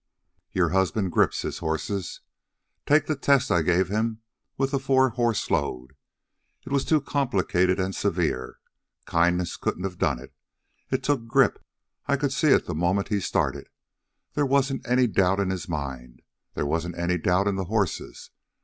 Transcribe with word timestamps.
Your 0.51 0.69
husband 0.69 1.11
grips 1.11 1.43
his 1.43 1.59
horses. 1.59 2.21
Take 2.87 3.05
the 3.05 3.15
test 3.15 3.51
I 3.51 3.61
gave 3.61 3.89
him 3.89 4.21
with 4.57 4.71
the 4.71 4.79
four 4.79 5.09
horse 5.09 5.51
load. 5.51 5.95
It 6.65 6.71
was 6.71 6.83
too 6.83 7.01
complicated 7.01 7.79
and 7.79 7.93
severe. 7.93 8.57
Kindness 9.05 9.57
couldn't 9.57 9.83
have 9.83 9.99
done 9.99 10.17
it. 10.17 10.33
It 10.89 11.03
took 11.03 11.27
grip. 11.27 11.63
I 12.07 12.17
could 12.17 12.33
see 12.33 12.47
it 12.47 12.65
the 12.65 12.73
moment 12.73 13.09
he 13.09 13.19
started. 13.19 13.69
There 14.33 14.43
wasn't 14.47 14.89
any 14.89 15.05
doubt 15.05 15.39
in 15.39 15.51
his 15.51 15.69
mind. 15.69 16.23
There 16.55 16.65
wasn't 16.65 16.97
any 16.97 17.19
doubt 17.19 17.47
in 17.47 17.55
the 17.55 17.65
horses. 17.65 18.31